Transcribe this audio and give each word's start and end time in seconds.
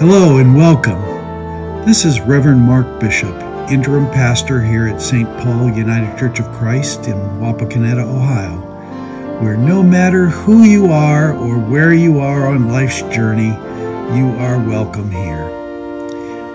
Hello 0.00 0.38
and 0.38 0.56
welcome. 0.56 0.98
This 1.84 2.06
is 2.06 2.22
Reverend 2.22 2.62
Mark 2.62 2.98
Bishop, 3.00 3.36
interim 3.68 4.06
pastor 4.06 4.62
here 4.62 4.86
at 4.86 5.02
St. 5.02 5.28
Paul 5.38 5.70
United 5.70 6.18
Church 6.18 6.40
of 6.40 6.50
Christ 6.52 7.06
in 7.06 7.16
Wapakoneta, 7.40 8.02
Ohio, 8.02 8.56
where 9.40 9.56
no 9.56 9.82
matter 9.82 10.28
who 10.28 10.62
you 10.62 10.86
are 10.92 11.36
or 11.36 11.58
where 11.58 11.92
you 11.92 12.20
are 12.20 12.46
on 12.46 12.68
life's 12.68 13.02
journey, 13.02 13.50
you 14.16 14.34
are 14.38 14.58
welcome 14.58 15.10
here. 15.10 15.48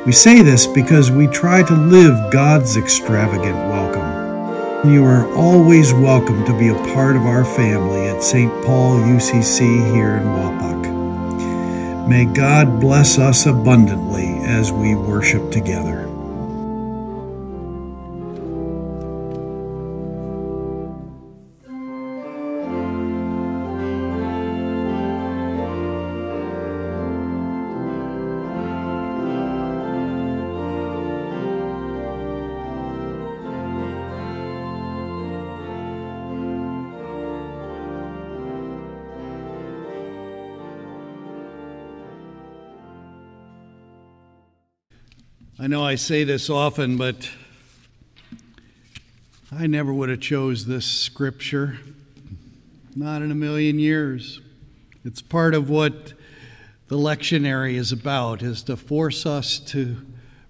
We 0.05 0.11
say 0.11 0.41
this 0.41 0.67
because 0.67 1.11
we 1.11 1.27
try 1.27 1.63
to 1.63 1.73
live 1.73 2.31
God's 2.31 2.77
extravagant 2.77 3.55
welcome. 3.69 4.91
You 4.91 5.03
are 5.03 5.27
always 5.35 5.94
welcome 5.94 6.45
to 6.45 6.58
be 6.58 6.69
a 6.69 6.94
part 6.94 7.16
of 7.16 7.23
our 7.23 7.44
family 7.44 8.08
at 8.08 8.22
St. 8.22 8.52
Paul 8.63 8.99
UCC 8.99 9.94
here 9.94 10.17
in 10.17 10.23
Wapak. 10.23 12.08
May 12.08 12.25
God 12.25 12.80
bless 12.80 13.17
us 13.17 13.47
abundantly 13.47 14.27
as 14.45 14.72
we 14.72 14.94
worship 14.94 15.49
together. 15.52 16.05
I 45.95 45.97
say 45.97 46.25
this 46.25 46.49
often, 46.49 46.97
but 46.97 47.29
I 49.49 49.65
never 49.65 49.93
would 49.93 50.09
have 50.09 50.19
chose 50.19 50.65
this 50.65 50.85
scripture. 50.85 51.79
Not 52.97 53.21
in 53.21 53.31
a 53.31 53.33
million 53.33 53.79
years. 53.79 54.41
It's 55.05 55.21
part 55.21 55.55
of 55.55 55.69
what 55.69 56.11
the 56.89 56.97
lectionary 56.97 57.75
is 57.75 57.93
about, 57.93 58.41
is 58.41 58.61
to 58.63 58.75
force 58.75 59.25
us 59.25 59.57
to 59.67 59.95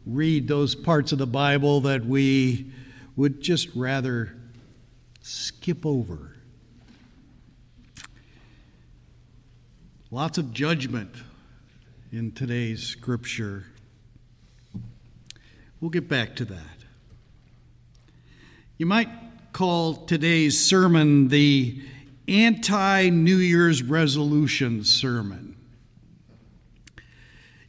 read 0.04 0.48
those 0.48 0.74
parts 0.74 1.12
of 1.12 1.20
the 1.20 1.28
Bible 1.28 1.80
that 1.82 2.04
we 2.04 2.72
would 3.16 3.40
just 3.40 3.70
rather 3.76 4.36
skip 5.22 5.86
over. 5.86 6.38
Lots 10.10 10.40
of 10.40 10.54
judgment 10.54 11.14
in 12.12 12.32
today's 12.32 12.82
scripture. 12.82 13.66
We'll 15.86 15.92
get 15.92 16.10
back 16.10 16.36
to 16.38 16.46
that. 16.46 16.78
You 18.80 18.88
might 18.88 19.08
call 19.54 19.94
today's 19.94 20.60
sermon 20.60 21.28
the 21.28 21.80
anti 22.28 23.10
New 23.10 23.36
Year's 23.36 23.84
resolution 23.84 24.84
sermon. 24.84 25.56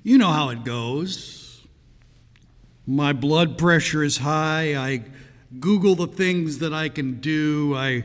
You 0.03 0.17
know 0.17 0.31
how 0.31 0.49
it 0.49 0.65
goes. 0.65 1.67
My 2.87 3.13
blood 3.13 3.59
pressure 3.59 4.03
is 4.03 4.17
high. 4.17 4.75
I 4.75 5.05
Google 5.61 5.95
the 5.95 6.07
things 6.07 6.61
that 6.61 6.73
I 6.73 6.89
can 6.89 7.21
do. 7.21 7.75
I 7.77 8.05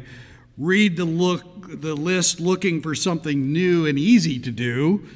read 0.58 0.98
the 0.98 1.06
look 1.06 1.80
the 1.80 1.96
list 1.96 2.42
looking 2.42 2.82
for 2.82 2.96
something 2.96 3.54
new 3.54 3.86
and 3.86 3.98
easy 3.98 4.40
to 4.40 4.52
do. 4.52 5.08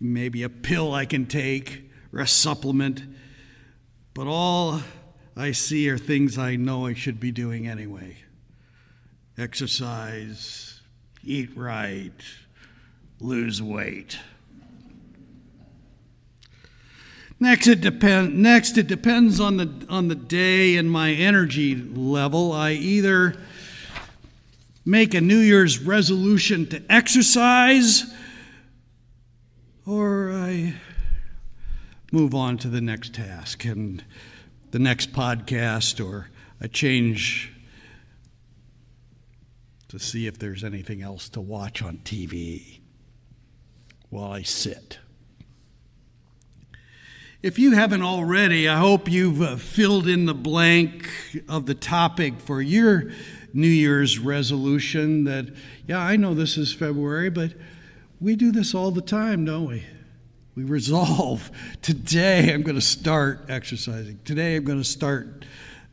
Maybe 0.00 0.42
a 0.42 0.48
pill 0.48 0.92
I 0.92 1.04
can 1.04 1.26
take 1.26 1.88
or 2.12 2.18
a 2.18 2.26
supplement 2.26 3.04
but 4.16 4.26
all 4.26 4.80
I 5.36 5.52
see 5.52 5.90
are 5.90 5.98
things 5.98 6.38
I 6.38 6.56
know 6.56 6.86
I 6.86 6.94
should 6.94 7.20
be 7.20 7.30
doing 7.30 7.68
anyway 7.68 8.16
exercise, 9.36 10.80
eat 11.22 11.54
right, 11.54 12.10
lose 13.20 13.62
weight. 13.62 14.18
Next 17.38 17.66
it, 17.66 17.82
depend, 17.82 18.34
next, 18.38 18.78
it 18.78 18.86
depends 18.86 19.38
on 19.38 19.58
the, 19.58 19.86
on 19.90 20.08
the 20.08 20.14
day 20.14 20.76
and 20.76 20.90
my 20.90 21.10
energy 21.10 21.74
level. 21.74 22.52
I 22.52 22.72
either 22.72 23.36
make 24.86 25.12
a 25.12 25.20
New 25.20 25.40
Year's 25.40 25.78
resolution 25.78 26.66
to 26.68 26.82
exercise 26.88 28.10
or 29.84 30.32
I 30.32 30.76
move 32.16 32.34
on 32.34 32.56
to 32.56 32.68
the 32.68 32.80
next 32.80 33.12
task 33.12 33.66
and 33.66 34.02
the 34.70 34.78
next 34.78 35.12
podcast, 35.12 36.02
or 36.02 36.30
I 36.62 36.66
change 36.66 37.52
to 39.88 39.98
see 39.98 40.26
if 40.26 40.38
there's 40.38 40.64
anything 40.64 41.02
else 41.02 41.28
to 41.28 41.42
watch 41.42 41.82
on 41.82 41.98
TV 42.04 42.80
while 44.08 44.32
I 44.32 44.40
sit. 44.40 44.98
If 47.42 47.58
you 47.58 47.72
haven't 47.72 48.00
already, 48.00 48.66
I 48.66 48.78
hope 48.78 49.10
you've 49.10 49.42
uh, 49.42 49.56
filled 49.56 50.08
in 50.08 50.24
the 50.24 50.32
blank 50.32 51.10
of 51.50 51.66
the 51.66 51.74
topic 51.74 52.40
for 52.40 52.62
your 52.62 53.10
New 53.52 53.68
Year's 53.68 54.18
resolution 54.18 55.24
that, 55.24 55.54
yeah, 55.86 55.98
I 55.98 56.16
know 56.16 56.32
this 56.32 56.56
is 56.56 56.72
February, 56.72 57.28
but 57.28 57.52
we 58.22 58.36
do 58.36 58.52
this 58.52 58.74
all 58.74 58.90
the 58.90 59.02
time, 59.02 59.44
don't 59.44 59.68
we? 59.68 59.84
We 60.56 60.64
resolve 60.64 61.50
today 61.82 62.52
I'm 62.52 62.62
going 62.62 62.76
to 62.76 62.80
start 62.80 63.44
exercising. 63.50 64.20
Today 64.24 64.56
I'm 64.56 64.64
going 64.64 64.78
to 64.78 64.88
start 64.88 65.44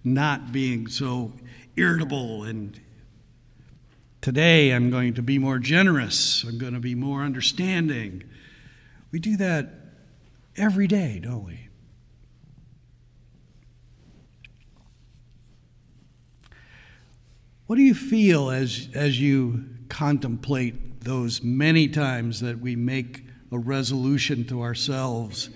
not 0.06 0.54
being 0.54 0.88
so 0.88 1.34
irritable. 1.76 2.46
And 2.46 2.80
today 4.22 4.72
I'm 4.72 4.90
going 4.90 5.16
to 5.16 5.22
be 5.22 5.38
more 5.38 5.60
generous. 5.60 6.46
I'm 6.46 6.58
going 6.58 6.74
to 6.76 6.80
be 6.80 6.96
more 6.96 7.24
understanding. 7.24 8.24
We 9.12 9.20
do 9.20 9.36
that 9.36 9.70
every 10.56 10.88
day, 10.88 11.20
don't 11.22 11.44
we? 11.44 11.68
What 17.68 17.76
do 17.76 17.82
you 17.82 17.94
feel 17.94 18.50
as, 18.50 18.88
as 18.94 19.20
you 19.20 19.66
contemplate 19.90 21.02
those 21.02 21.44
many 21.44 21.90
times 21.90 22.40
that 22.40 22.60
we 22.60 22.78
make 22.78 23.26
a 23.54 23.60
resolution 23.60 24.46
to 24.46 24.62
ourselves 24.64 25.50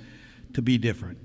to 0.53 0.61
be 0.61 0.77
different. 0.77 1.17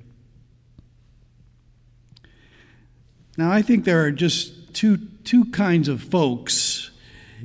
Now, 3.36 3.50
I 3.50 3.62
think 3.62 3.84
there 3.84 4.02
are 4.04 4.10
just 4.10 4.74
two, 4.74 4.96
two 5.24 5.44
kinds 5.46 5.88
of 5.88 6.02
folks. 6.02 6.90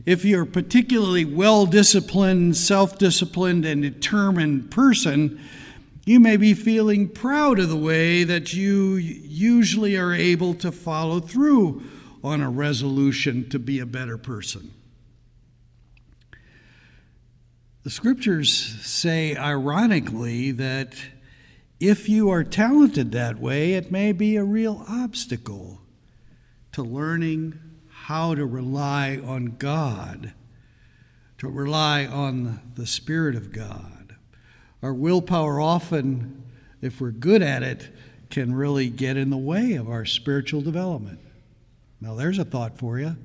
If 0.05 0.23
you're 0.23 0.43
a 0.43 0.47
particularly 0.47 1.25
well 1.25 1.65
disciplined, 1.65 2.55
self 2.55 2.97
disciplined, 2.97 3.65
and 3.65 3.81
determined 3.81 4.71
person, 4.71 5.41
you 6.05 6.19
may 6.19 6.37
be 6.37 6.53
feeling 6.53 7.09
proud 7.09 7.59
of 7.59 7.67
the 7.67 7.75
way 7.75 8.23
that 8.23 8.53
you 8.53 8.95
usually 8.95 9.97
are 9.97 10.13
able 10.13 10.53
to 10.55 10.71
follow 10.71 11.19
through 11.19 11.83
on 12.23 12.41
a 12.41 12.49
resolution 12.49 13.49
to 13.49 13.59
be 13.59 13.79
a 13.79 13.85
better 13.85 14.17
person. 14.17 14.71
The 17.87 17.91
scriptures 17.91 18.51
say, 18.53 19.33
ironically, 19.37 20.51
that 20.51 20.93
if 21.79 22.09
you 22.09 22.29
are 22.29 22.43
talented 22.43 23.13
that 23.13 23.39
way, 23.39 23.75
it 23.75 23.93
may 23.93 24.11
be 24.11 24.35
a 24.35 24.43
real 24.43 24.83
obstacle 24.89 25.79
to 26.73 26.83
learning 26.83 27.57
how 27.89 28.35
to 28.35 28.45
rely 28.45 29.21
on 29.25 29.55
God, 29.57 30.33
to 31.37 31.47
rely 31.47 32.05
on 32.05 32.59
the 32.75 32.85
Spirit 32.85 33.37
of 33.37 33.53
God. 33.53 34.17
Our 34.83 34.93
willpower 34.93 35.61
often, 35.61 36.43
if 36.81 36.99
we're 36.99 37.11
good 37.11 37.41
at 37.41 37.63
it, 37.63 37.87
can 38.29 38.53
really 38.53 38.89
get 38.89 39.15
in 39.15 39.29
the 39.29 39.37
way 39.37 39.75
of 39.75 39.87
our 39.87 40.03
spiritual 40.03 40.59
development. 40.59 41.19
Now, 42.01 42.15
there's 42.15 42.37
a 42.37 42.43
thought 42.43 42.77
for 42.77 42.99
you. 42.99 43.15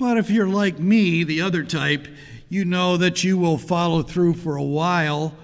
But 0.00 0.16
if 0.16 0.30
you're 0.30 0.48
like 0.48 0.78
me, 0.78 1.24
the 1.24 1.42
other 1.42 1.62
type, 1.62 2.08
you 2.48 2.64
know 2.64 2.96
that 2.96 3.22
you 3.22 3.36
will 3.36 3.58
follow 3.58 4.00
through 4.02 4.32
for 4.32 4.56
a 4.56 4.62
while 4.62 5.34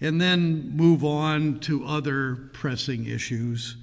and 0.00 0.20
then 0.20 0.76
move 0.76 1.04
on 1.04 1.60
to 1.60 1.84
other 1.84 2.34
pressing 2.52 3.06
issues. 3.06 3.76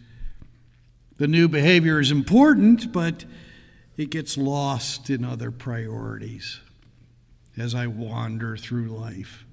The 1.20 1.28
new 1.30 1.48
behavior 1.48 2.02
is 2.02 2.12
important, 2.12 2.92
but 2.92 3.24
it 3.96 4.10
gets 4.10 4.38
lost 4.38 5.10
in 5.10 5.24
other 5.24 5.52
priorities 5.52 6.60
as 7.58 7.74
I 7.74 7.88
wander 7.88 8.58
through 8.58 8.90
life. 8.90 9.46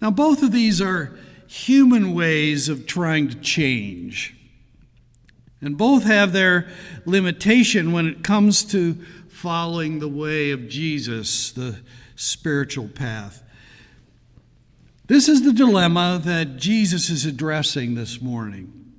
Now, 0.00 0.12
both 0.12 0.44
of 0.44 0.52
these 0.52 0.80
are 0.80 1.18
human 1.48 2.14
ways 2.14 2.68
of 2.68 2.86
trying 2.86 3.30
to 3.30 3.36
change. 3.40 4.36
And 5.64 5.78
both 5.78 6.04
have 6.04 6.32
their 6.32 6.68
limitation 7.06 7.92
when 7.92 8.06
it 8.06 8.22
comes 8.22 8.64
to 8.66 8.94
following 9.28 9.98
the 9.98 10.08
way 10.08 10.50
of 10.50 10.68
Jesus, 10.68 11.52
the 11.52 11.78
spiritual 12.16 12.86
path. 12.86 13.42
This 15.06 15.26
is 15.26 15.42
the 15.42 15.54
dilemma 15.54 16.20
that 16.22 16.58
Jesus 16.58 17.08
is 17.08 17.24
addressing 17.24 17.94
this 17.94 18.20
morning. 18.20 18.92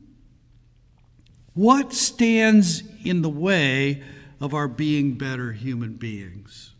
What 1.53 1.93
stands 1.93 2.81
in 3.03 3.21
the 3.21 3.29
way 3.29 4.01
of 4.41 4.53
our 4.55 4.67
being 4.67 5.13
better 5.13 5.53
human 5.53 5.93
beings? 5.93 6.73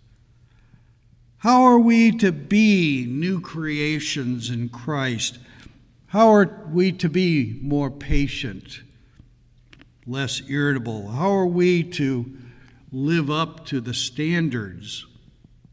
How 1.37 1.61
are 1.61 1.79
we 1.79 2.11
to 2.17 2.31
be 2.31 3.05
new 3.07 3.39
creations 3.39 4.49
in 4.49 4.69
Christ? 4.69 5.37
How 6.07 6.29
are 6.29 6.65
we 6.71 6.91
to 6.93 7.07
be 7.07 7.59
more 7.61 7.91
patient, 7.91 8.81
less 10.07 10.41
irritable? 10.47 11.09
How 11.09 11.31
are 11.31 11.45
we 11.45 11.83
to 11.83 12.25
live 12.91 13.29
up 13.29 13.65
to 13.67 13.81
the 13.81 13.93
standards 13.93 15.05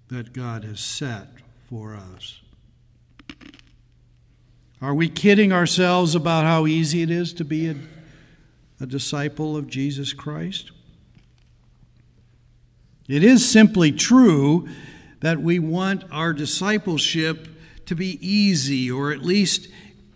that 0.08 0.32
God 0.32 0.64
has 0.64 0.80
set 0.80 1.28
for 1.68 1.94
us? 1.94 2.40
Are 4.80 4.94
we 4.94 5.08
kidding 5.08 5.52
ourselves 5.52 6.14
about 6.14 6.44
how 6.44 6.66
easy 6.66 7.02
it 7.02 7.10
is 7.10 7.32
to 7.34 7.44
be 7.44 7.68
a, 7.68 7.76
a 8.80 8.86
disciple 8.86 9.56
of 9.56 9.68
Jesus 9.68 10.12
Christ? 10.12 10.72
It 13.08 13.22
is 13.22 13.48
simply 13.48 13.92
true 13.92 14.68
that 15.20 15.40
we 15.40 15.58
want 15.60 16.04
our 16.10 16.32
discipleship 16.32 17.48
to 17.86 17.94
be 17.94 18.18
easy 18.26 18.90
or 18.90 19.12
at 19.12 19.22
least 19.22 19.68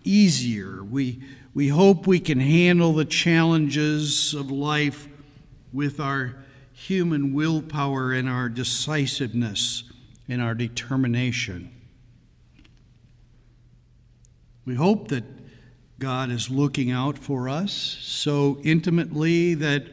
easier. 0.03 0.83
We, 0.83 1.21
we 1.57 1.69
hope 1.69 2.07
we 2.07 2.21
can 2.21 2.39
handle 2.39 2.93
the 2.93 3.07
challenges 3.07 4.35
of 4.35 4.51
life 4.51 5.09
with 5.73 5.99
our 5.99 6.37
human 6.71 7.33
willpower 7.33 8.13
and 8.13 8.29
our 8.29 8.51
decisiveness 8.51 9.83
and 10.29 10.43
our 10.43 10.53
determination. 10.53 11.71
We 14.67 14.75
hope 14.75 15.09
that 15.09 15.25
God 15.99 16.31
is 16.31 16.51
looking 16.51 16.91
out 16.91 17.17
for 17.17 17.49
us 17.49 17.73
so 17.73 18.59
intimately 18.63 19.55
that 19.55 19.87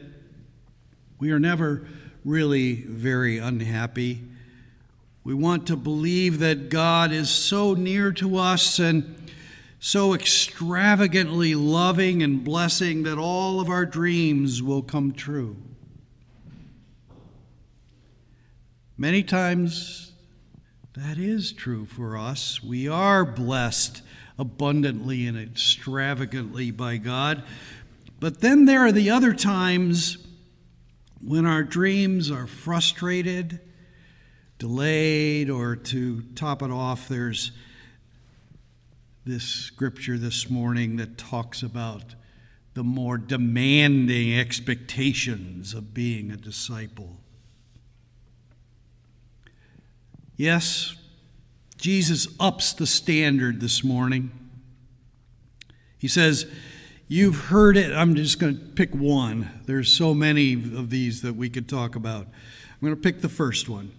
we 1.18 1.30
are 1.30 1.40
never 1.40 1.88
really 2.26 2.82
very 2.82 3.38
unhappy. 3.38 4.20
We 5.24 5.32
want 5.32 5.66
to 5.68 5.76
believe 5.76 6.40
that 6.40 6.68
God 6.68 7.10
is 7.10 7.30
so 7.30 7.72
near 7.72 8.12
to 8.12 8.36
us 8.36 8.78
and 8.78 9.23
so 9.86 10.14
extravagantly 10.14 11.54
loving 11.54 12.22
and 12.22 12.42
blessing 12.42 13.02
that 13.02 13.18
all 13.18 13.60
of 13.60 13.68
our 13.68 13.84
dreams 13.84 14.62
will 14.62 14.80
come 14.80 15.12
true. 15.12 15.54
Many 18.96 19.22
times 19.22 20.12
that 20.94 21.18
is 21.18 21.52
true 21.52 21.84
for 21.84 22.16
us. 22.16 22.62
We 22.62 22.88
are 22.88 23.26
blessed 23.26 24.00
abundantly 24.38 25.26
and 25.26 25.38
extravagantly 25.38 26.70
by 26.70 26.96
God. 26.96 27.42
But 28.18 28.40
then 28.40 28.64
there 28.64 28.86
are 28.86 28.92
the 28.92 29.10
other 29.10 29.34
times 29.34 30.16
when 31.22 31.44
our 31.44 31.62
dreams 31.62 32.30
are 32.30 32.46
frustrated, 32.46 33.60
delayed, 34.58 35.50
or 35.50 35.76
to 35.76 36.22
top 36.34 36.62
it 36.62 36.70
off, 36.70 37.06
there's 37.06 37.52
this 39.24 39.44
scripture 39.44 40.18
this 40.18 40.50
morning 40.50 40.96
that 40.96 41.16
talks 41.16 41.62
about 41.62 42.14
the 42.74 42.84
more 42.84 43.16
demanding 43.16 44.38
expectations 44.38 45.72
of 45.72 45.94
being 45.94 46.30
a 46.30 46.36
disciple. 46.36 47.16
Yes, 50.36 50.94
Jesus 51.78 52.26
ups 52.40 52.72
the 52.72 52.86
standard 52.86 53.60
this 53.60 53.84
morning. 53.84 54.30
He 55.98 56.08
says, 56.08 56.46
You've 57.06 57.36
heard 57.36 57.76
it. 57.76 57.92
I'm 57.92 58.14
just 58.14 58.38
going 58.38 58.56
to 58.56 58.64
pick 58.64 58.94
one. 58.94 59.62
There's 59.66 59.92
so 59.92 60.14
many 60.14 60.54
of 60.54 60.88
these 60.88 61.20
that 61.20 61.34
we 61.34 61.50
could 61.50 61.68
talk 61.68 61.96
about. 61.96 62.26
I'm 62.26 62.80
going 62.80 62.94
to 62.94 63.00
pick 63.00 63.20
the 63.20 63.28
first 63.28 63.68
one. 63.68 63.92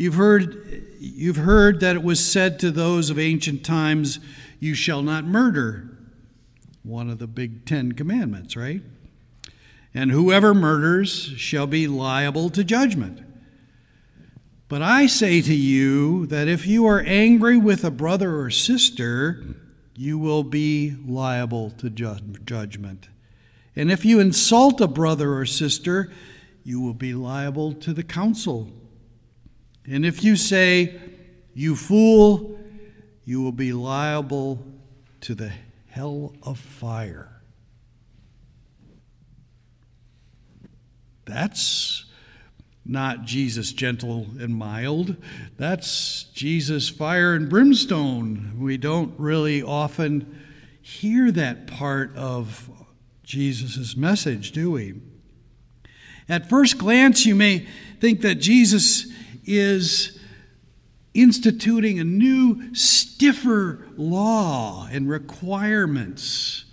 You've 0.00 0.14
heard, 0.14 0.86
you've 0.98 1.36
heard 1.36 1.80
that 1.80 1.94
it 1.94 2.02
was 2.02 2.24
said 2.24 2.58
to 2.60 2.70
those 2.70 3.10
of 3.10 3.18
ancient 3.18 3.62
times, 3.62 4.18
You 4.58 4.72
shall 4.72 5.02
not 5.02 5.26
murder. 5.26 5.90
One 6.82 7.10
of 7.10 7.18
the 7.18 7.26
big 7.26 7.66
Ten 7.66 7.92
Commandments, 7.92 8.56
right? 8.56 8.80
And 9.92 10.10
whoever 10.10 10.54
murders 10.54 11.34
shall 11.36 11.66
be 11.66 11.86
liable 11.86 12.48
to 12.48 12.64
judgment. 12.64 13.20
But 14.68 14.80
I 14.80 15.04
say 15.04 15.42
to 15.42 15.54
you 15.54 16.24
that 16.28 16.48
if 16.48 16.66
you 16.66 16.86
are 16.86 17.00
angry 17.00 17.58
with 17.58 17.84
a 17.84 17.90
brother 17.90 18.40
or 18.40 18.48
sister, 18.48 19.44
you 19.94 20.18
will 20.18 20.44
be 20.44 20.96
liable 21.06 21.72
to 21.72 21.90
judgment. 21.90 23.10
And 23.76 23.92
if 23.92 24.06
you 24.06 24.18
insult 24.18 24.80
a 24.80 24.88
brother 24.88 25.34
or 25.34 25.44
sister, 25.44 26.10
you 26.64 26.80
will 26.80 26.94
be 26.94 27.12
liable 27.12 27.74
to 27.74 27.92
the 27.92 28.02
council. 28.02 28.72
And 29.86 30.04
if 30.04 30.22
you 30.22 30.36
say, 30.36 31.00
You 31.54 31.76
fool, 31.76 32.58
you 33.24 33.42
will 33.42 33.52
be 33.52 33.72
liable 33.72 34.64
to 35.22 35.34
the 35.34 35.52
hell 35.88 36.34
of 36.42 36.58
fire. 36.58 37.28
That's 41.24 42.06
not 42.84 43.24
Jesus 43.24 43.72
gentle 43.72 44.26
and 44.38 44.54
mild. 44.54 45.16
That's 45.56 46.24
Jesus 46.34 46.88
fire 46.88 47.34
and 47.34 47.48
brimstone. 47.48 48.56
We 48.58 48.76
don't 48.76 49.14
really 49.18 49.62
often 49.62 50.40
hear 50.80 51.30
that 51.30 51.66
part 51.66 52.16
of 52.16 52.68
Jesus' 53.22 53.96
message, 53.96 54.50
do 54.50 54.72
we? 54.72 54.94
At 56.28 56.48
first 56.48 56.78
glance, 56.78 57.26
you 57.26 57.34
may 57.34 57.66
think 58.00 58.22
that 58.22 58.36
Jesus 58.36 59.09
is 59.44 60.18
instituting 61.14 61.98
a 61.98 62.04
new, 62.04 62.74
stiffer 62.74 63.86
law 63.96 64.88
and 64.90 65.08
requirements 65.08 66.64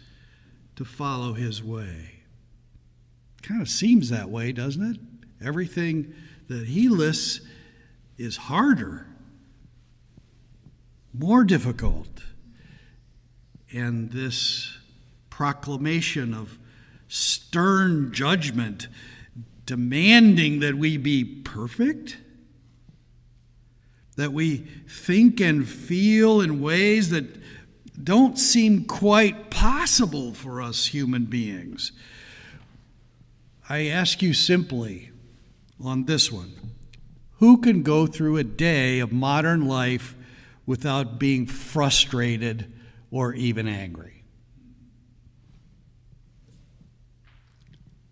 to 0.75 0.85
follow 0.85 1.33
his 1.33 1.63
way. 1.63 2.21
Kind 3.41 3.61
of 3.61 3.69
seems 3.69 4.09
that 4.09 4.29
way, 4.29 4.51
doesn't 4.51 4.95
it? 4.95 4.99
Everything 5.45 6.13
that 6.49 6.67
he 6.67 6.87
lists 6.89 7.41
is 8.17 8.37
harder, 8.37 9.07
more 11.13 11.43
difficult. 11.43 12.07
And 13.71 14.11
this 14.11 14.77
proclamation 15.29 16.33
of 16.33 16.57
stern 17.07 18.11
judgment 18.13 18.87
demanding 19.65 20.59
that 20.61 20.75
we 20.75 20.97
be 20.97 21.23
perfect, 21.23 22.17
that 24.17 24.33
we 24.33 24.57
think 24.89 25.39
and 25.39 25.67
feel 25.67 26.41
in 26.41 26.59
ways 26.61 27.11
that 27.11 27.25
don't 28.03 28.37
seem 28.37 28.83
quite 28.85 29.49
possible 29.49 30.33
for 30.33 30.61
us 30.61 30.87
human 30.87 31.25
beings. 31.25 31.91
I 33.69 33.87
ask 33.87 34.21
you 34.21 34.33
simply 34.33 35.11
on 35.83 36.05
this 36.05 36.31
one. 36.31 36.53
Who 37.39 37.61
can 37.61 37.83
go 37.83 38.07
through 38.07 38.37
a 38.37 38.43
day 38.43 38.99
of 38.99 39.11
modern 39.11 39.67
life 39.67 40.15
without 40.65 41.19
being 41.19 41.45
frustrated 41.45 42.71
or 43.11 43.33
even 43.33 43.67
angry? 43.67 44.23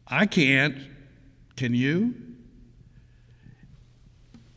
I 0.07 0.27
can't. 0.27 0.77
Can 1.55 1.73
you? 1.73 2.24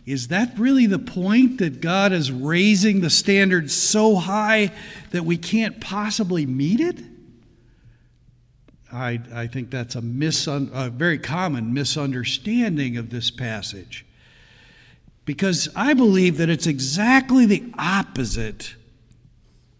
Is 0.09 0.29
that 0.29 0.59
really 0.59 0.87
the 0.87 0.99
point 0.99 1.59
that 1.59 1.83
God 1.83 2.12
is 2.15 2.33
raising 2.33 3.03
the 3.03 3.11
standard 3.11 3.71
so 3.71 4.17
high 4.17 4.73
that 5.11 5.27
we 5.27 5.37
can't 5.37 5.83
possibly 5.83 6.47
meet 6.47 6.81
it? 6.81 6.99
I, 8.91 9.21
I 9.35 9.47
think 9.49 9.71
that's 9.71 9.97
a, 9.97 10.00
misun, 10.00 10.71
a 10.73 10.88
very 10.88 11.19
common 11.19 11.75
misunderstanding 11.75 12.97
of 12.97 13.11
this 13.11 13.31
passage. 13.31 14.07
Because 15.27 15.69
I 15.77 15.93
believe 15.93 16.38
that 16.38 16.49
it's 16.49 16.67
exactly 16.67 17.45
the 17.45 17.71
opposite 17.79 18.77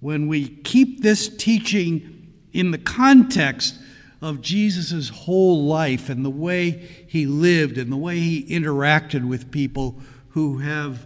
when 0.01 0.29
we 0.29 0.47
keep 0.47 1.03
this 1.03 1.35
teaching 1.35 2.35
in 2.53 2.71
the 2.71 2.77
context 2.77 3.77
of 4.21 4.43
Jesus' 4.43 5.09
whole 5.09 5.65
life 5.65 6.11
and 6.11 6.23
the 6.23 6.29
way 6.29 6.87
he 7.07 7.25
lived 7.25 7.79
and 7.79 7.91
the 7.91 7.97
way 7.97 8.19
he 8.19 8.45
interacted 8.55 9.27
with 9.27 9.51
people 9.51 9.99
who 10.38 10.59
have 10.59 11.04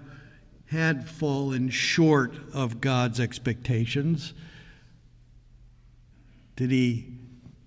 had 0.66 1.08
fallen 1.08 1.70
short 1.70 2.34
of 2.52 2.82
God's 2.82 3.18
expectations. 3.18 4.34
Did 6.54 6.70
he 6.70 7.14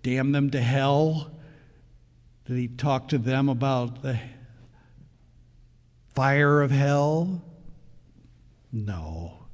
damn 0.04 0.32
them 0.32 0.52
to 0.52 0.62
hell? 0.62 1.32
Did 2.46 2.58
he 2.58 2.68
talk 2.68 3.08
to 3.08 3.18
them 3.18 3.50
about 3.50 4.04
the 4.04 4.20
fire 6.14 6.62
of 6.62 6.70
hell? 6.70 7.42
No. 8.72 9.48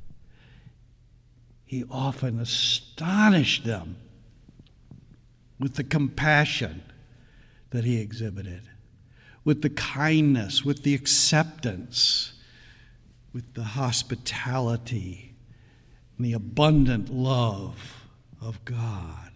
He 1.64 1.86
often 1.90 2.42
astonished 2.42 3.64
them 3.64 3.96
with 5.58 5.76
the 5.76 5.86
compassion 5.86 6.84
that 7.70 7.86
he 7.86 8.02
exhibited, 8.02 8.64
with 9.44 9.62
the 9.62 9.70
kindness, 9.70 10.64
with 10.64 10.84
the 10.84 10.94
acceptance, 10.94 12.34
with 13.34 13.54
the 13.54 13.64
hospitality, 13.64 15.34
and 16.18 16.26
the 16.26 16.34
abundant 16.34 17.12
love 17.12 18.06
of 18.42 18.64
God. 18.66 19.32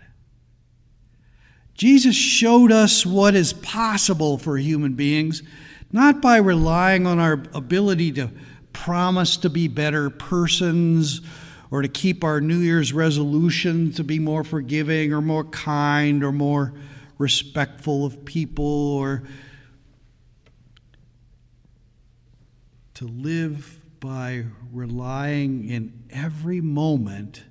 Jesus 1.73 2.15
showed 2.15 2.71
us 2.71 3.05
what 3.05 3.35
is 3.35 3.51
possible 3.51 4.37
for 4.37 4.57
human 4.57 4.93
beings, 4.93 5.43
not 5.91 6.21
by 6.21 6.37
relying 6.37 7.05
on 7.05 7.19
our 7.19 7.43
ability 7.53 8.11
to 8.13 8.29
promise 8.71 9.37
to 9.37 9.49
be 9.49 9.67
better 9.67 10.09
persons 10.09 11.21
or 11.71 11.81
to 11.81 11.87
keep 11.87 12.23
our 12.23 12.39
New 12.39 12.59
Year's 12.59 12.93
resolution 12.93 13.91
to 13.93 14.03
be 14.03 14.19
more 14.19 14.43
forgiving 14.43 15.11
or 15.11 15.21
more 15.21 15.43
kind 15.45 16.23
or 16.23 16.31
more 16.31 16.73
respectful 17.17 18.05
of 18.05 18.23
people 18.23 18.65
or 18.65 19.23
to 22.95 23.05
live 23.05 23.79
by 23.99 24.45
relying 24.71 25.69
in 25.69 26.03
every 26.09 26.61
moment 26.61 27.43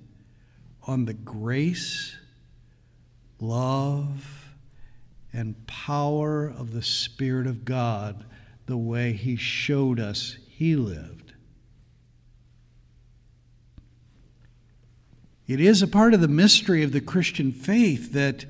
on 0.87 1.05
the 1.05 1.15
grace 1.15 2.17
love, 3.41 4.51
and 5.33 5.67
power 5.67 6.47
of 6.47 6.73
the 6.73 6.83
Spirit 6.83 7.47
of 7.47 7.65
God 7.65 8.25
the 8.67 8.77
way 8.77 9.13
He 9.13 9.37
showed 9.37 9.99
us 9.99 10.37
He 10.49 10.77
lived. 10.77 11.33
It 15.47 15.61
is 15.61 15.83
a 15.83 15.89
part 15.89 16.15
of 16.15 16.21
the 16.21 16.29
mystery 16.29 16.83
of 16.83 16.93
the 16.93 17.01
Christian 17.01 17.53
faith 17.53 18.13
that 18.13 18.47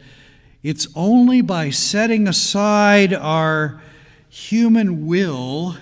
it's 0.62 0.86
only 0.94 1.40
by 1.40 1.70
setting 1.70 2.28
aside 2.28 3.12
our 3.12 3.82
human 4.28 5.06
will, 5.06 5.76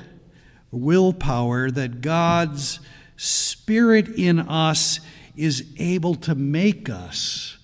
willpower, 0.73 1.71
that 1.71 2.00
God's 2.00 2.81
Spirit 3.17 4.09
in 4.09 4.41
us 4.41 4.99
is 5.37 5.64
able 5.79 6.17
to 6.17 6.35
make 6.35 6.91
us 6.91 7.59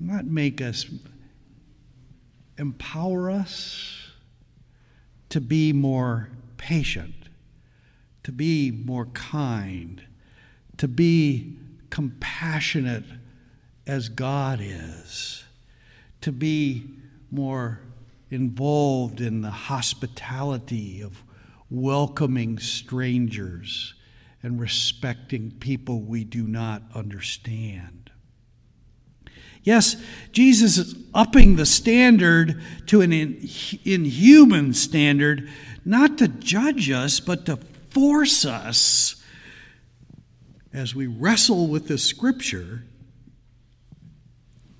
not 0.00 0.26
make 0.26 0.60
us, 0.60 0.86
empower 2.56 3.30
us 3.30 4.10
to 5.30 5.40
be 5.40 5.72
more 5.72 6.28
patient, 6.56 7.14
to 8.22 8.32
be 8.32 8.70
more 8.70 9.06
kind, 9.06 10.02
to 10.76 10.88
be 10.88 11.56
compassionate 11.90 13.04
as 13.86 14.08
God 14.08 14.60
is, 14.62 15.44
to 16.20 16.30
be 16.30 16.84
more 17.30 17.80
involved 18.30 19.20
in 19.20 19.40
the 19.40 19.50
hospitality 19.50 21.00
of 21.00 21.22
welcoming 21.70 22.58
strangers 22.58 23.94
and 24.42 24.60
respecting 24.60 25.50
people 25.50 26.00
we 26.00 26.24
do 26.24 26.46
not 26.46 26.82
understand. 26.94 28.10
Yes, 29.62 29.96
Jesus 30.32 30.78
is 30.78 30.94
upping 31.12 31.56
the 31.56 31.66
standard 31.66 32.62
to 32.86 33.00
an 33.00 33.12
inhuman 33.12 34.72
standard, 34.72 35.48
not 35.84 36.16
to 36.18 36.28
judge 36.28 36.90
us, 36.90 37.20
but 37.20 37.44
to 37.46 37.56
force 37.90 38.44
us 38.44 39.22
as 40.72 40.94
we 40.94 41.06
wrestle 41.06 41.66
with 41.66 41.88
the 41.88 41.98
scripture 41.98 42.84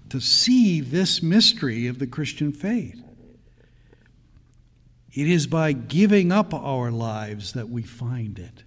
to 0.09 0.21
see 0.21 0.81
this 0.81 1.23
mystery 1.23 1.87
of 1.87 1.99
the 1.99 2.07
Christian 2.07 2.53
faith. 2.53 3.03
It 5.13 5.29
is 5.29 5.47
by 5.47 5.73
giving 5.73 6.33
up 6.33 6.53
our 6.53 6.91
lives 6.91 7.53
that 7.55 7.69
we 7.69 7.83
find 7.83 8.39
it. 8.39 8.65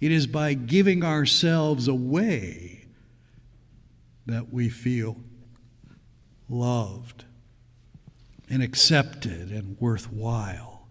It 0.00 0.12
is 0.12 0.26
by 0.26 0.54
giving 0.54 1.04
ourselves 1.04 1.88
away 1.88 2.86
that 4.26 4.52
we 4.52 4.68
feel 4.68 5.16
loved 6.48 7.24
and 8.48 8.62
accepted 8.62 9.50
and 9.50 9.76
worthwhile. 9.80 10.88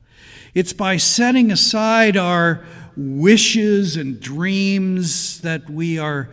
It's 0.53 0.73
by 0.73 0.97
setting 0.97 1.51
aside 1.51 2.17
our 2.17 2.65
wishes 2.95 3.97
and 3.97 4.19
dreams 4.19 5.41
that 5.41 5.69
we 5.69 5.99
are 5.99 6.29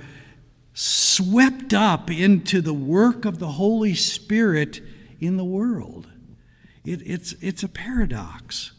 swept 0.75 1.75
up 1.75 2.11
into 2.11 2.61
the 2.61 2.75
work 2.75 3.25
of 3.25 3.39
the 3.39 3.49
Holy 3.49 3.95
Spirit 3.95 4.81
in 5.21 5.37
the 5.37 5.45
world. 5.45 6.12
It, 6.85 7.01
it's, 7.05 7.33
it's 7.41 7.63
a 7.63 7.69
paradox. 7.69 8.73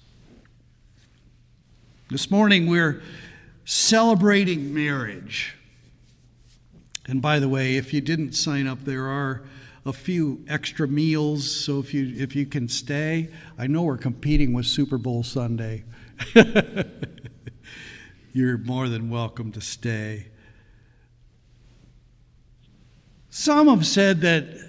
This 2.09 2.29
morning 2.29 2.67
we're 2.67 3.01
celebrating 3.65 4.73
marriage. 4.73 5.55
And 7.07 7.21
by 7.21 7.39
the 7.39 7.47
way, 7.47 7.77
if 7.77 7.93
you 7.93 8.01
didn't 8.01 8.33
sign 8.33 8.67
up, 8.67 8.83
there 8.83 9.07
are 9.07 9.43
a 9.85 9.93
few 9.93 10.43
extra 10.47 10.87
meals. 10.87 11.49
So 11.49 11.79
if 11.79 11.93
you 11.93 12.13
if 12.15 12.35
you 12.35 12.45
can 12.45 12.69
stay, 12.69 13.29
I 13.57 13.67
know 13.67 13.83
we're 13.83 13.97
competing 13.97 14.53
with 14.53 14.65
Super 14.65 14.97
Bowl 14.97 15.23
Sunday. 15.23 15.83
You're 18.33 18.57
more 18.57 18.87
than 18.89 19.09
welcome 19.09 19.51
to 19.51 19.61
stay. 19.61 20.27
Some 23.29 23.67
have 23.67 23.85
said 23.85 24.21
that 24.21 24.62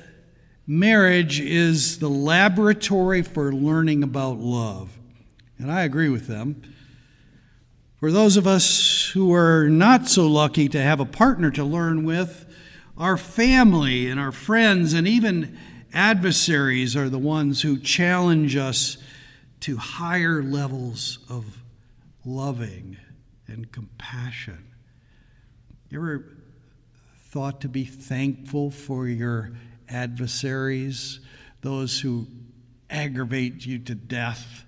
marriage 0.67 1.41
is 1.41 1.99
the 1.99 2.09
laboratory 2.09 3.23
for 3.23 3.53
learning 3.53 4.03
about 4.03 4.39
love. 4.39 4.99
And 5.59 5.71
I 5.71 5.83
agree 5.83 6.09
with 6.09 6.27
them. 6.27 6.63
For 7.97 8.11
those 8.13 8.37
of 8.37 8.47
us 8.47 9.11
who 9.15 9.33
are 9.33 9.69
not 9.69 10.09
so 10.09 10.27
lucky 10.27 10.69
to 10.69 10.81
have 10.81 11.01
a 11.01 11.07
partner 11.07 11.51
to 11.53 11.65
learn 11.65 12.05
with, 12.05 12.45
our 12.99 13.17
family 13.17 14.09
and 14.09 14.21
our 14.21 14.33
friends 14.33 14.93
and 14.93 15.09
even 15.09 15.59
adversaries 15.93 16.97
are 16.97 17.09
the 17.09 17.19
ones 17.19 17.63
who 17.63 17.79
challenge 17.79 18.57
us 18.57 18.99
to 19.61 19.77
higher 19.77 20.43
levels 20.43 21.19
of 21.29 21.63
loving 22.25 22.99
and 23.47 23.71
compassion. 23.73 24.67
You 25.89 25.99
ever 25.99 26.25
thought 27.31 27.61
to 27.63 27.69
be 27.69 27.85
thankful 27.85 28.71
for 28.71 29.09
your 29.09 29.53
adversaries, 29.89 31.21
those 31.61 32.01
who 32.01 32.27
aggravate 32.91 33.67
you 33.67 33.79
to 33.81 33.95
death? 33.95 34.65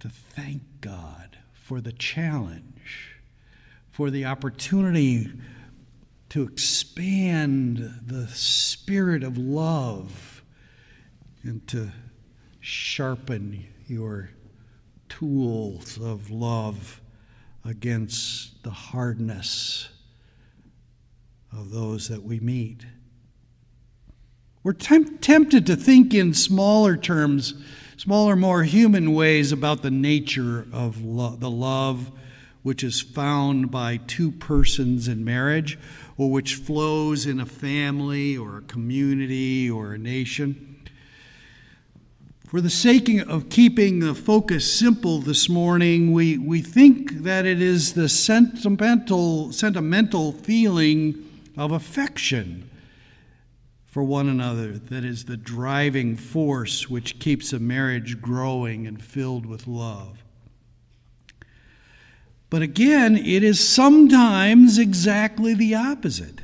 To 0.00 0.08
thank 0.08 0.62
God 0.80 1.38
for 1.52 1.80
the 1.80 1.92
challenge, 1.92 3.16
for 3.90 4.10
the 4.10 4.24
opportunity 4.24 5.30
to 6.30 6.42
expand 6.42 8.00
the 8.06 8.26
spirit 8.28 9.22
of 9.22 9.36
love 9.36 10.42
and 11.42 11.66
to 11.68 11.92
sharpen 12.58 13.66
your 13.86 14.30
tools 15.08 15.98
of 16.00 16.30
love 16.30 17.00
against 17.64 18.62
the 18.62 18.70
hardness 18.70 19.90
of 21.52 21.70
those 21.70 22.08
that 22.08 22.22
we 22.22 22.40
meet. 22.40 22.86
We're 24.64 24.74
temp- 24.74 25.20
tempted 25.20 25.66
to 25.66 25.74
think 25.74 26.14
in 26.14 26.34
smaller 26.34 26.96
terms, 26.96 27.54
smaller, 27.96 28.36
more 28.36 28.62
human 28.62 29.12
ways 29.12 29.50
about 29.50 29.82
the 29.82 29.90
nature 29.90 30.66
of 30.72 31.02
lo- 31.02 31.36
the 31.36 31.50
love 31.50 32.12
which 32.62 32.84
is 32.84 33.00
found 33.00 33.72
by 33.72 33.96
two 33.96 34.30
persons 34.30 35.08
in 35.08 35.24
marriage 35.24 35.76
or 36.16 36.30
which 36.30 36.54
flows 36.54 37.26
in 37.26 37.40
a 37.40 37.46
family 37.46 38.36
or 38.36 38.58
a 38.58 38.62
community 38.62 39.68
or 39.68 39.94
a 39.94 39.98
nation. 39.98 40.76
For 42.46 42.60
the 42.60 42.70
sake 42.70 43.08
of 43.08 43.48
keeping 43.48 43.98
the 43.98 44.14
focus 44.14 44.72
simple 44.72 45.18
this 45.18 45.48
morning, 45.48 46.12
we, 46.12 46.38
we 46.38 46.60
think 46.60 47.22
that 47.22 47.46
it 47.46 47.60
is 47.60 47.94
the 47.94 48.08
sentimental, 48.08 49.50
sentimental 49.50 50.30
feeling 50.30 51.28
of 51.56 51.72
affection 51.72 52.68
for 53.92 54.02
one 54.02 54.26
another 54.26 54.72
that 54.72 55.04
is 55.04 55.26
the 55.26 55.36
driving 55.36 56.16
force 56.16 56.88
which 56.88 57.18
keeps 57.18 57.52
a 57.52 57.58
marriage 57.58 58.22
growing 58.22 58.86
and 58.86 59.04
filled 59.04 59.44
with 59.44 59.66
love. 59.66 60.24
But 62.48 62.62
again, 62.62 63.18
it 63.18 63.44
is 63.44 63.68
sometimes 63.68 64.78
exactly 64.78 65.52
the 65.52 65.74
opposite. 65.74 66.40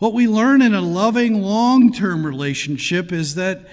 What 0.00 0.12
we 0.12 0.26
learn 0.26 0.60
in 0.60 0.74
a 0.74 0.80
loving, 0.80 1.40
long 1.40 1.92
term 1.92 2.26
relationship 2.26 3.12
is 3.12 3.36
that 3.36 3.68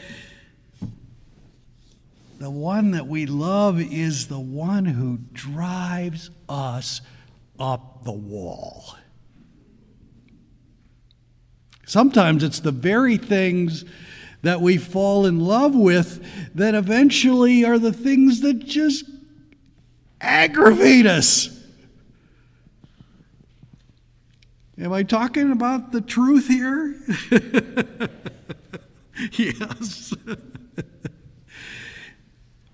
the 2.37 2.51
one 2.51 2.91
that 2.91 3.07
we 3.07 3.25
love 3.25 3.81
is 3.81 4.27
the 4.27 4.39
one 4.39 4.85
who 4.85 5.17
drives 5.33 6.29
us 6.47 7.01
up 7.57 8.03
the 8.03 8.11
wall. 8.11 8.97
Sometimes 11.85 12.43
it's 12.43 12.59
the 12.59 12.71
very 12.71 13.17
things 13.17 13.83
that 14.41 14.61
we 14.61 14.77
fall 14.77 15.25
in 15.25 15.39
love 15.39 15.75
with 15.75 16.23
that 16.55 16.75
eventually 16.75 17.65
are 17.65 17.79
the 17.79 17.93
things 17.93 18.41
that 18.41 18.65
just 18.65 19.05
aggravate 20.21 21.05
us. 21.05 21.49
Am 24.77 24.91
I 24.91 25.03
talking 25.03 25.51
about 25.51 25.91
the 25.91 26.01
truth 26.01 26.47
here? 26.47 26.95
yes. 29.33 30.13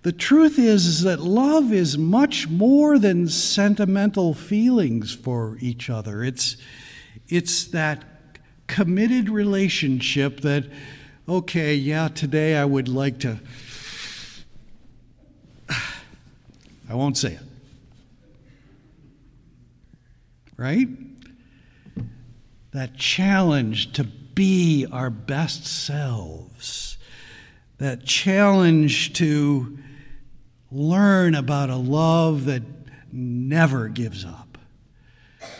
the 0.01 0.11
truth 0.11 0.57
is, 0.57 0.85
is 0.85 1.01
that 1.03 1.19
love 1.19 1.73
is 1.73 1.97
much 1.97 2.47
more 2.47 2.97
than 2.97 3.27
sentimental 3.27 4.33
feelings 4.33 5.13
for 5.13 5.57
each 5.59 5.89
other. 5.89 6.23
It's, 6.23 6.55
it's 7.27 7.65
that 7.65 8.08
committed 8.69 9.29
relationship 9.29 10.39
that, 10.41 10.63
okay, 11.27 11.75
yeah, 11.75 12.07
today 12.07 12.55
I 12.55 12.63
would 12.63 12.87
like 12.87 13.19
to. 13.19 13.39
I 16.89 16.93
won't 16.93 17.17
say 17.17 17.33
it. 17.33 17.41
Right? 20.55 20.87
That 22.71 22.95
challenge 22.95 23.91
to 23.93 24.03
be 24.03 24.85
our 24.91 25.09
best 25.09 25.65
selves, 25.65 26.97
that 27.79 28.05
challenge 28.05 29.13
to 29.13 29.79
learn 30.71 31.33
about 31.33 31.69
a 31.69 31.75
love 31.75 32.45
that 32.45 32.61
never 33.11 33.89
gives 33.89 34.23
up 34.23 34.48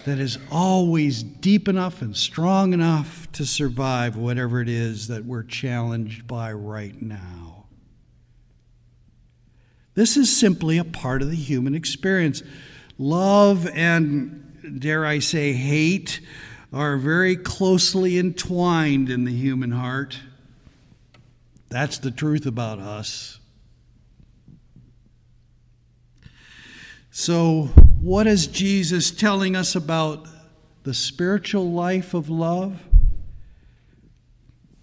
that 0.06 0.20
is 0.20 0.38
always 0.52 1.24
deep 1.24 1.68
enough 1.68 2.02
and 2.02 2.16
strong 2.16 2.74
enough 2.74 3.32
to 3.34 3.46
survive 3.46 4.16
whatever 4.16 4.62
it 4.62 4.70
is 4.70 5.08
that 5.08 5.26
we're 5.26 5.44
challenged 5.44 6.28
by 6.28 6.52
right 6.52 7.02
now. 7.02 7.66
This 9.96 10.16
is 10.16 10.36
simply 10.36 10.78
a 10.78 10.84
part 10.84 11.22
of 11.22 11.30
the 11.30 11.36
human 11.36 11.76
experience. 11.76 12.42
Love 12.98 13.68
and, 13.68 14.80
dare 14.80 15.06
I 15.06 15.20
say, 15.20 15.54
hate 15.54 16.22
are 16.72 16.98
very 16.98 17.36
closely 17.36 18.18
entwined 18.18 19.10
in 19.10 19.26
the 19.26 19.34
human 19.34 19.72
heart. 19.72 20.20
That's 21.70 21.98
the 21.98 22.12
truth 22.12 22.46
about 22.46 22.80
us. 22.80 23.40
So, 27.12 27.70
what 28.02 28.28
is 28.28 28.48
Jesus 28.48 29.12
telling 29.12 29.56
us 29.56 29.76
about 29.76 30.26
the 30.84 30.94
spiritual 30.94 31.72
life 31.72 32.14
of 32.14 32.30
love? 32.30 32.82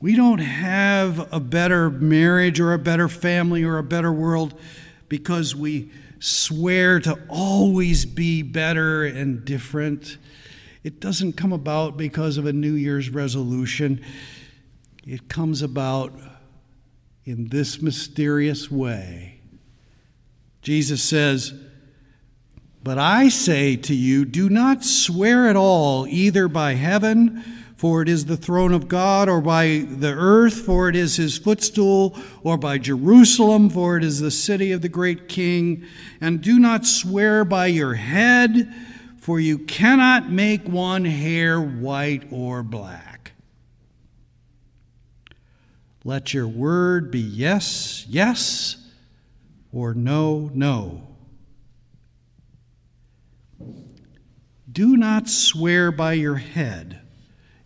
We 0.00 0.14
don't 0.14 0.38
have 0.38 1.32
a 1.32 1.40
better 1.40 1.88
marriage 1.88 2.60
or 2.60 2.74
a 2.74 2.78
better 2.78 3.08
family 3.08 3.64
or 3.64 3.78
a 3.78 3.82
better 3.82 4.12
world 4.12 4.54
because 5.08 5.56
we 5.56 5.90
swear 6.18 7.00
to 7.00 7.18
always 7.28 8.04
be 8.04 8.42
better 8.42 9.04
and 9.04 9.44
different. 9.44 10.18
It 10.84 11.00
doesn't 11.00 11.32
come 11.32 11.52
about 11.52 11.96
because 11.96 12.36
of 12.36 12.44
a 12.44 12.52
New 12.52 12.74
Year's 12.74 13.08
resolution. 13.08 14.04
It 15.06 15.28
comes 15.28 15.62
about 15.62 16.12
in 17.24 17.48
this 17.48 17.80
mysterious 17.80 18.70
way. 18.70 19.40
Jesus 20.60 21.02
says, 21.02 21.54
but 22.86 22.98
I 22.98 23.30
say 23.30 23.74
to 23.74 23.94
you, 23.96 24.24
do 24.24 24.48
not 24.48 24.84
swear 24.84 25.48
at 25.48 25.56
all, 25.56 26.06
either 26.06 26.46
by 26.46 26.74
heaven, 26.74 27.42
for 27.76 28.00
it 28.00 28.08
is 28.08 28.26
the 28.26 28.36
throne 28.36 28.72
of 28.72 28.86
God, 28.86 29.28
or 29.28 29.40
by 29.40 29.84
the 29.90 30.14
earth, 30.16 30.54
for 30.54 30.88
it 30.88 30.94
is 30.94 31.16
his 31.16 31.36
footstool, 31.36 32.16
or 32.44 32.56
by 32.56 32.78
Jerusalem, 32.78 33.70
for 33.70 33.96
it 33.96 34.04
is 34.04 34.20
the 34.20 34.30
city 34.30 34.70
of 34.70 34.82
the 34.82 34.88
great 34.88 35.28
king. 35.28 35.84
And 36.20 36.40
do 36.40 36.60
not 36.60 36.86
swear 36.86 37.44
by 37.44 37.66
your 37.66 37.94
head, 37.94 38.72
for 39.18 39.40
you 39.40 39.58
cannot 39.58 40.30
make 40.30 40.68
one 40.68 41.06
hair 41.06 41.60
white 41.60 42.28
or 42.30 42.62
black. 42.62 43.32
Let 46.04 46.32
your 46.32 46.46
word 46.46 47.10
be 47.10 47.18
yes, 47.18 48.06
yes, 48.08 48.76
or 49.72 49.92
no, 49.92 50.52
no. 50.54 51.15
Do 54.76 54.94
not 54.94 55.26
swear 55.26 55.90
by 55.90 56.12
your 56.12 56.34
head. 56.34 57.00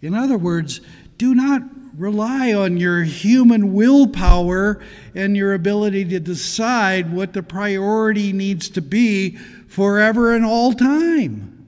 In 0.01 0.15
other 0.15 0.39
words, 0.39 0.81
do 1.19 1.35
not 1.35 1.61
rely 1.99 2.53
on 2.53 2.77
your 2.77 3.03
human 3.03 3.73
willpower 3.73 4.81
and 5.13 5.37
your 5.37 5.53
ability 5.53 6.05
to 6.05 6.21
decide 6.21 7.13
what 7.13 7.33
the 7.33 7.43
priority 7.43 8.33
needs 8.33 8.69
to 8.71 8.81
be 8.81 9.35
forever 9.67 10.33
and 10.33 10.45
all 10.45 10.73
time. 10.73 11.67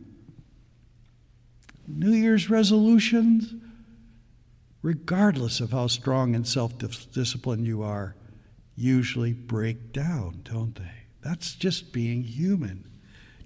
New 1.89 2.13
Year's 2.13 2.49
resolutions, 2.49 3.53
regardless 4.81 5.59
of 5.59 5.73
how 5.73 5.89
strong 5.89 6.37
and 6.37 6.47
self 6.47 6.75
disciplined 7.11 7.67
you 7.67 7.83
are, 7.83 8.15
usually 8.77 9.33
break 9.33 9.93
down, 9.93 10.43
don't 10.45 10.77
they? 10.77 11.03
That's 11.21 11.57
just 11.57 11.93
being 11.93 12.23
human. 12.23 12.92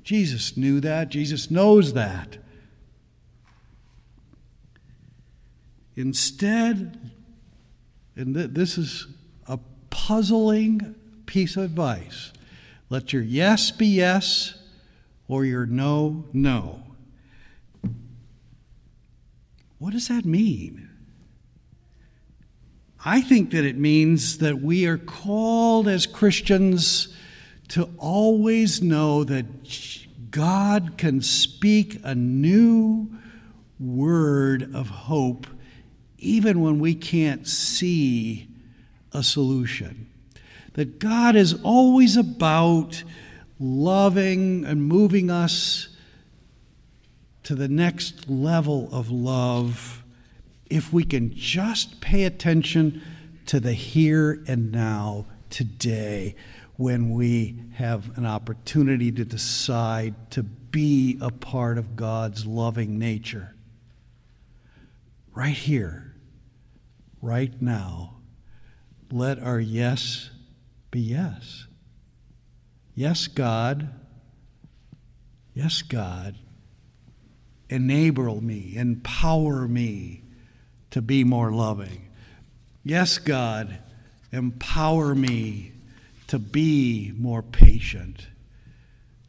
Jesus 0.07 0.57
knew 0.57 0.79
that. 0.83 1.09
Jesus 1.09 1.51
knows 1.51 1.95
that. 1.95 2.39
Instead, 5.97 7.11
and 8.15 8.33
th- 8.33 8.51
this 8.53 8.79
is 8.79 9.09
a 9.49 9.59
puzzling 9.91 10.95
piece 11.27 11.57
of 11.57 11.65
advice 11.65 12.33
let 12.89 13.13
your 13.13 13.23
yes 13.23 13.73
be 13.73 13.87
yes 13.87 14.55
or 15.27 15.45
your 15.45 15.67
no, 15.67 16.25
no. 16.33 16.85
What 19.81 19.93
does 19.93 20.07
that 20.07 20.25
mean? 20.25 20.89
I 23.05 23.23
think 23.23 23.51
that 23.51 23.65
it 23.65 23.77
means 23.77 24.39
that 24.39 24.63
we 24.63 24.87
are 24.87 24.99
called 24.99 25.89
as 25.89 26.07
Christians 26.07 27.09
to 27.69 27.91
always 27.99 28.83
know 28.83 29.25
that 29.25 29.47
God 30.31 30.95
can 30.97 31.23
speak 31.23 32.01
a 32.05 32.15
new 32.15 33.09
word 33.79 34.75
of 34.75 34.89
hope 34.89 35.47
even 36.19 36.61
when 36.61 36.79
we 36.79 36.95
can't 36.95 37.47
see 37.47 38.49
a 39.13 39.23
solution. 39.23 40.09
That 40.75 40.99
God 40.99 41.37
is 41.37 41.55
always 41.63 42.17
about 42.17 43.03
loving 43.59 44.65
and 44.65 44.83
moving 44.83 45.31
us 45.31 45.89
to 47.45 47.55
the 47.55 47.69
next 47.69 48.29
level 48.29 48.89
of 48.93 49.11
love 49.11 50.03
if 50.69 50.93
we 50.93 51.05
can 51.05 51.33
just 51.35 52.01
pay 52.01 52.25
attention 52.25 53.01
to 53.47 53.61
the 53.61 53.73
here 53.73 54.43
and 54.49 54.73
now 54.73 55.25
today 55.49 56.35
when 56.77 57.11
we 57.11 57.59
have 57.75 58.17
an 58.19 58.27
opportunity 58.27 59.11
to 59.11 59.25
decide 59.25 60.31
to 60.31 60.43
be 60.43 61.19
a 61.21 61.31
part 61.31 61.79
of 61.79 61.97
God's 61.97 62.45
loving 62.45 62.99
nature. 62.99 63.55
Right 65.35 65.57
here, 65.57 66.15
right 67.23 67.61
now, 67.63 68.17
let 69.11 69.39
our 69.39 69.61
yes 69.61 70.31
be 70.91 71.01
yes. 71.01 71.67
Yes, 72.95 73.27
God. 73.27 73.91
Yes, 75.55 75.83
God. 75.83 76.37
Enable 77.69 78.41
me, 78.41 78.75
empower 78.77 79.67
me 79.67 80.23
to 80.91 81.03
be 81.03 81.25
more 81.25 81.51
loving. 81.51 82.09
Yes, 82.85 83.19
God, 83.19 83.79
empower 84.31 85.15
me 85.15 85.73
to 86.29 86.39
be 86.39 87.13
more 87.17 87.43
patient, 87.43 88.27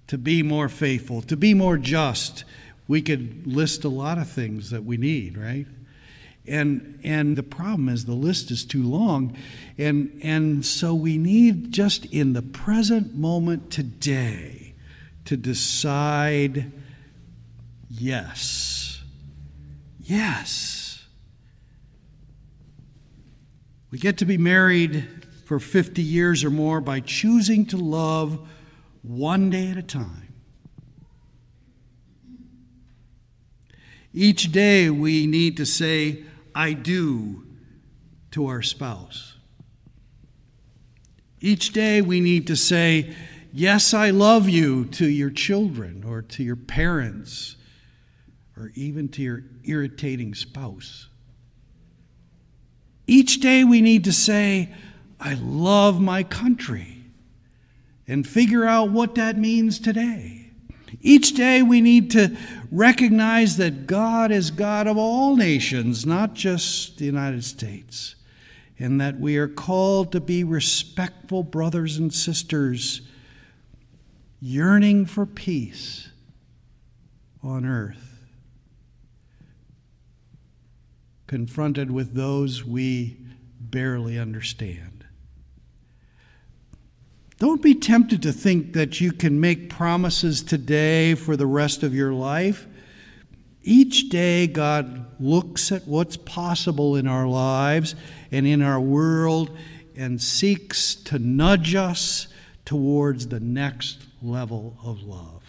to 0.08 0.18
be 0.18 0.44
more 0.44 0.70
faithful, 0.70 1.22
to 1.24 1.38
be 1.38 1.54
more 1.54 1.78
just. 1.78 2.44
We 2.88 3.02
could 3.02 3.46
list 3.46 3.84
a 3.84 3.90
lot 3.90 4.18
of 4.18 4.30
things 4.30 4.70
that 4.70 4.84
we 4.84 4.98
need, 4.98 5.38
right? 5.38 5.68
And, 6.48 7.00
and 7.04 7.36
the 7.36 7.44
problem 7.44 7.90
is 7.90 8.06
the 8.06 8.14
list 8.14 8.52
is 8.52 8.64
too 8.64 8.84
long. 8.84 9.36
And, 9.78 10.18
and 10.24 10.66
so 10.66 10.94
we 10.96 11.18
need 11.18 11.74
just 11.74 12.06
in 12.06 12.34
the 12.34 12.42
present 12.42 13.16
moment 13.16 13.70
today 13.70 14.74
to 15.26 15.36
decide 15.36 16.72
yes. 17.90 19.04
Yes. 20.00 21.04
We 23.92 24.00
get 24.00 24.18
to 24.20 24.26
be 24.26 24.38
married 24.38 25.27
for 25.48 25.62
50 25.62 26.02
years 26.02 26.44
or 26.44 26.50
more 26.50 26.82
by 26.82 27.00
choosing 27.00 27.66
to 27.68 27.78
love 27.78 28.46
one 29.02 29.50
day 29.50 29.70
at 29.70 29.78
a 29.78 29.82
time. 29.82 30.28
Each 34.14 34.52
day 34.52 34.90
we 34.90 35.26
need 35.26 35.56
to 35.56 35.66
say, 35.66 36.24
I 36.54 36.74
do 36.74 37.46
to 38.32 38.48
our 38.48 38.62
spouse. 38.62 39.38
Each 41.40 41.72
day 41.72 42.02
we 42.02 42.20
need 42.20 42.46
to 42.48 42.58
say, 42.58 43.16
Yes, 43.54 43.94
I 43.94 44.10
love 44.10 44.50
you 44.50 44.84
to 44.86 45.08
your 45.08 45.30
children 45.30 46.04
or 46.06 46.24
to 46.24 46.44
your 46.44 46.58
parents 46.58 47.56
or 48.58 48.74
even 48.76 49.08
to 49.10 49.22
your 49.22 49.44
irritating 49.64 50.36
spouse. 50.36 51.08
Each 53.08 53.40
day 53.40 53.64
we 53.64 53.80
need 53.80 54.04
to 54.04 54.12
say, 54.12 54.74
I 55.20 55.34
love 55.36 56.00
my 56.00 56.24
country 56.24 57.04
and 58.08 58.28
figure 58.28 58.66
out 58.66 58.92
what 58.92 59.16
that 59.16 59.38
means 59.38 59.80
today. 59.80 60.52
Each 61.02 61.34
day 61.34 61.62
we 61.62 61.82
need 61.82 62.12
to 62.12 62.38
recognize 62.72 63.58
that 63.58 63.88
God 63.88 64.32
is 64.32 64.52
God 64.52 64.88
of 64.88 64.98
all 64.98 65.36
nations, 65.36 66.06
not 66.06 66.34
just 66.34 66.98
the 66.98 67.06
United 67.06 67.44
States, 67.44 68.16
and 68.80 69.02
that 69.02 69.20
we 69.20 69.38
are 69.38 69.48
called 69.48 70.12
to 70.12 70.22
be 70.22 70.44
respectful 70.44 71.44
brothers 71.44 71.98
and 71.98 72.14
sisters, 72.14 73.02
yearning 74.40 75.06
for 75.06 75.26
peace 75.26 76.10
on 77.44 77.66
earth, 77.66 78.26
confronted 81.26 81.92
with 81.92 82.14
those 82.14 82.64
we 82.64 83.18
barely 83.60 84.18
understand. 84.18 84.97
Don't 87.40 87.62
be 87.62 87.76
tempted 87.76 88.24
to 88.24 88.34
think 88.34 88.74
that 88.74 89.00
you 89.00 89.12
can 89.12 89.40
make 89.40 89.70
promises 89.70 90.42
today 90.42 91.14
for 91.14 91.38
the 91.38 91.46
rest 91.46 91.84
of 91.84 91.94
your 91.94 92.12
life. 92.12 92.66
Each 93.62 94.10
day, 94.10 94.48
God 94.48 95.06
looks 95.20 95.72
at 95.72 95.88
what's 95.88 96.18
possible 96.18 96.96
in 96.96 97.06
our 97.06 97.28
lives 97.28 97.94
and 98.32 98.48
in 98.48 98.64
our 98.64 98.80
world 98.80 99.56
and 99.96 100.20
seeks 100.20 100.96
to 100.96 101.20
nudge 101.20 101.76
us 101.76 102.28
towards 102.66 103.28
the 103.28 103.40
next 103.40 104.00
level 104.24 104.76
of 104.84 105.04
love. 105.04 105.44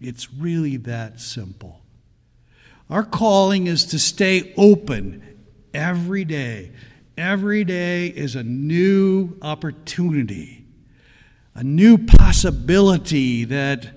It's 0.00 0.32
really 0.32 0.76
that 0.78 1.18
simple. 1.20 1.80
Our 2.88 3.04
calling 3.04 3.66
is 3.66 3.84
to 3.86 3.98
stay 3.98 4.52
open 4.56 5.38
every 5.74 6.24
day. 6.24 6.70
Every 7.16 7.64
day 7.64 8.08
is 8.08 8.36
a 8.36 8.44
new 8.44 9.36
opportunity 9.42 10.61
a 11.54 11.62
new 11.62 11.98
possibility 11.98 13.44
that 13.44 13.88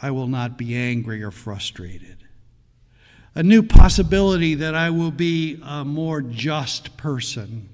I 0.00 0.10
will 0.10 0.26
not 0.26 0.58
be 0.58 0.76
angry 0.76 1.22
or 1.22 1.30
frustrated, 1.30 2.18
a 3.34 3.42
new 3.42 3.62
possibility 3.62 4.54
that 4.56 4.74
I 4.74 4.90
will 4.90 5.10
be 5.10 5.60
a 5.64 5.84
more 5.84 6.20
just 6.20 6.96
person. 6.96 7.68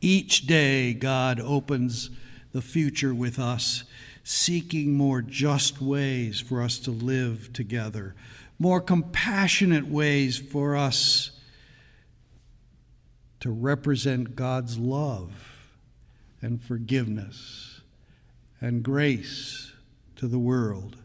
Each 0.00 0.46
day, 0.46 0.92
God 0.92 1.40
opens 1.40 2.10
the 2.52 2.62
future 2.62 3.14
with 3.14 3.38
us, 3.38 3.84
seeking 4.22 4.94
more 4.94 5.22
just 5.22 5.80
ways 5.80 6.40
for 6.40 6.62
us 6.62 6.78
to 6.80 6.90
live 6.90 7.52
together, 7.52 8.14
more 8.58 8.80
compassionate 8.80 9.88
ways 9.88 10.38
for 10.38 10.76
us 10.76 11.32
to 13.40 13.50
represent 13.50 14.36
God's 14.36 14.78
love 14.78 15.53
and 16.44 16.62
forgiveness 16.62 17.80
and 18.60 18.82
grace 18.82 19.72
to 20.14 20.28
the 20.28 20.38
world. 20.38 20.96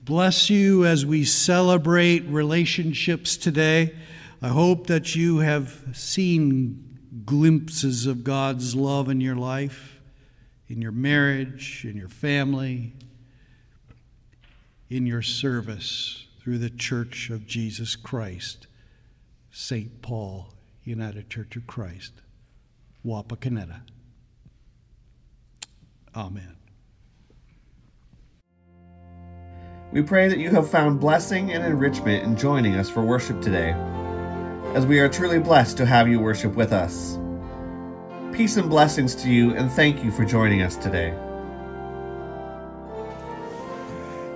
Bless 0.00 0.48
you 0.48 0.86
as 0.86 1.04
we 1.04 1.24
celebrate 1.24 2.24
relationships 2.26 3.36
today. 3.36 3.92
I 4.40 4.48
hope 4.48 4.86
that 4.86 5.16
you 5.16 5.38
have 5.38 5.82
seen 5.94 7.00
glimpses 7.24 8.06
of 8.06 8.22
God's 8.22 8.76
love 8.76 9.08
in 9.08 9.20
your 9.20 9.34
life, 9.34 10.00
in 10.68 10.80
your 10.80 10.92
marriage, 10.92 11.84
in 11.84 11.96
your 11.96 12.08
family, 12.08 12.92
in 14.88 15.06
your 15.06 15.22
service 15.22 16.28
through 16.40 16.58
the 16.58 16.70
Church 16.70 17.30
of 17.30 17.48
Jesus 17.48 17.96
Christ, 17.96 18.68
St. 19.50 20.02
Paul, 20.02 20.54
United 20.84 21.28
Church 21.28 21.56
of 21.56 21.66
Christ. 21.66 22.12
Wapakoneta. 23.06 23.82
Amen. 26.16 26.56
We 29.92 30.02
pray 30.02 30.28
that 30.28 30.38
you 30.38 30.50
have 30.50 30.68
found 30.68 30.98
blessing 30.98 31.52
and 31.52 31.64
enrichment 31.64 32.24
in 32.24 32.36
joining 32.36 32.74
us 32.74 32.90
for 32.90 33.02
worship 33.02 33.40
today, 33.40 33.72
as 34.74 34.84
we 34.84 34.98
are 34.98 35.08
truly 35.08 35.38
blessed 35.38 35.76
to 35.76 35.86
have 35.86 36.08
you 36.08 36.18
worship 36.18 36.56
with 36.56 36.72
us. 36.72 37.18
Peace 38.32 38.56
and 38.56 38.68
blessings 38.68 39.14
to 39.14 39.30
you, 39.30 39.54
and 39.54 39.70
thank 39.70 40.02
you 40.02 40.10
for 40.10 40.24
joining 40.24 40.62
us 40.62 40.76
today. 40.76 41.16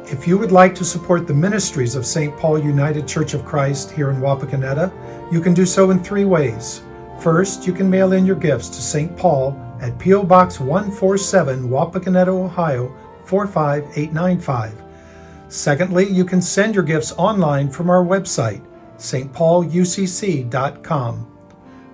If 0.07 0.29
you 0.29 0.39
would 0.39 0.53
like 0.53 0.75
to 0.77 0.85
support 0.85 1.27
the 1.27 1.35
ministries 1.35 1.97
of 1.97 2.07
St. 2.07 2.37
Paul 2.37 2.59
United 2.59 3.09
Church 3.09 3.35
of 3.35 3.45
Christ 3.45 3.91
here 3.91 4.11
in 4.11 4.21
Wapakoneta, 4.21 5.33
you 5.33 5.41
can 5.41 5.55
do 5.55 5.67
so 5.67 5.91
in 5.91 6.03
three 6.03 6.25
ways. 6.25 6.83
First, 7.21 7.67
you 7.67 7.73
can 7.75 7.91
mail 7.91 8.15
in 8.15 8.25
your 8.25 8.37
gifts 8.37 8.71
to 8.71 8.81
St. 8.81 9.15
Paul 9.15 9.55
at 9.83 9.99
P.O. 9.99 10.23
Box 10.23 10.59
147, 10.59 11.69
Wapakoneta, 11.69 12.29
Ohio 12.29 12.97
45895. 13.27 14.83
Secondly, 15.49 16.09
you 16.09 16.25
can 16.25 16.41
send 16.41 16.75
your 16.75 16.85
gifts 16.85 17.13
online 17.13 17.69
from 17.69 17.91
our 17.91 18.03
website, 18.03 18.65
stpaulucc.com. 18.97 21.27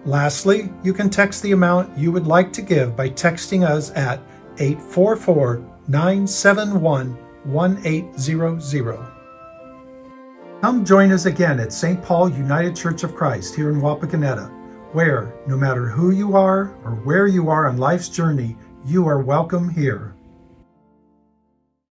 Lastly, 0.05 0.73
you 0.85 0.93
can 0.93 1.11
text 1.11 1.43
the 1.43 1.51
amount 1.51 1.99
you 1.99 2.13
would 2.13 2.29
like 2.29 2.53
to 2.53 2.63
give 2.63 2.95
by 2.95 3.11
texting 3.11 3.69
us 3.69 3.91
at 3.97 4.21
844 4.59 5.57
971 5.89 7.17
1800. 7.45 8.99
Come 10.61 10.85
join 10.85 11.11
us 11.11 11.27
again 11.27 11.59
at 11.59 11.73
St. 11.73 12.01
Paul 12.03 12.29
United 12.29 12.77
Church 12.77 13.03
of 13.03 13.17
Christ 13.17 13.57
here 13.57 13.71
in 13.71 13.81
Wapakoneta 13.81 14.56
where, 14.93 15.33
no 15.47 15.57
matter 15.57 15.87
who 15.87 16.11
you 16.11 16.37
are 16.37 16.75
or 16.85 16.97
where 17.05 17.27
you 17.27 17.49
are 17.49 17.69
on 17.69 17.77
life's 17.77 18.09
journey, 18.09 18.57
you 18.85 19.07
are 19.07 19.21
welcome 19.21 19.69
here. 19.69 20.16